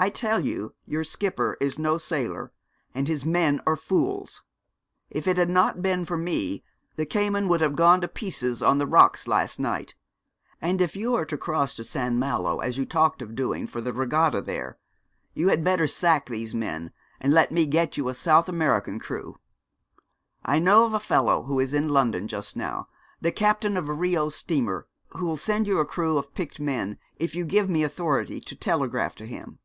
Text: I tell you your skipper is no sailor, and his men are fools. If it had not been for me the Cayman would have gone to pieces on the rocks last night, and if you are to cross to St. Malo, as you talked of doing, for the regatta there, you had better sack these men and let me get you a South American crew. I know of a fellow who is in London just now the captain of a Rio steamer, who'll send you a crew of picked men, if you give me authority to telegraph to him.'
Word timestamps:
I 0.00 0.10
tell 0.10 0.38
you 0.38 0.76
your 0.86 1.02
skipper 1.02 1.56
is 1.60 1.76
no 1.76 1.98
sailor, 1.98 2.52
and 2.94 3.08
his 3.08 3.26
men 3.26 3.60
are 3.66 3.74
fools. 3.74 4.44
If 5.10 5.26
it 5.26 5.36
had 5.36 5.50
not 5.50 5.82
been 5.82 6.04
for 6.04 6.16
me 6.16 6.62
the 6.94 7.04
Cayman 7.04 7.48
would 7.48 7.60
have 7.60 7.74
gone 7.74 8.00
to 8.02 8.06
pieces 8.06 8.62
on 8.62 8.78
the 8.78 8.86
rocks 8.86 9.26
last 9.26 9.58
night, 9.58 9.96
and 10.62 10.80
if 10.80 10.94
you 10.94 11.16
are 11.16 11.24
to 11.24 11.36
cross 11.36 11.74
to 11.74 11.82
St. 11.82 12.14
Malo, 12.14 12.60
as 12.60 12.78
you 12.78 12.86
talked 12.86 13.20
of 13.22 13.34
doing, 13.34 13.66
for 13.66 13.80
the 13.80 13.92
regatta 13.92 14.40
there, 14.40 14.78
you 15.34 15.48
had 15.48 15.64
better 15.64 15.88
sack 15.88 16.26
these 16.26 16.54
men 16.54 16.92
and 17.20 17.34
let 17.34 17.50
me 17.50 17.66
get 17.66 17.96
you 17.96 18.08
a 18.08 18.14
South 18.14 18.48
American 18.48 19.00
crew. 19.00 19.38
I 20.44 20.60
know 20.60 20.84
of 20.84 20.94
a 20.94 21.00
fellow 21.00 21.42
who 21.42 21.58
is 21.58 21.74
in 21.74 21.88
London 21.88 22.28
just 22.28 22.54
now 22.54 22.86
the 23.20 23.32
captain 23.32 23.76
of 23.76 23.88
a 23.88 23.92
Rio 23.94 24.28
steamer, 24.28 24.86
who'll 25.16 25.36
send 25.36 25.66
you 25.66 25.80
a 25.80 25.84
crew 25.84 26.18
of 26.18 26.34
picked 26.34 26.60
men, 26.60 26.98
if 27.16 27.34
you 27.34 27.44
give 27.44 27.68
me 27.68 27.82
authority 27.82 28.38
to 28.38 28.54
telegraph 28.54 29.16
to 29.16 29.26
him.' 29.26 29.58